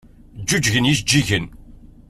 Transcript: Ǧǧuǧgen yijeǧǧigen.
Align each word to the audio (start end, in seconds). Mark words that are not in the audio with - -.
Ǧǧuǧgen 0.41 0.87
yijeǧǧigen. 0.89 1.45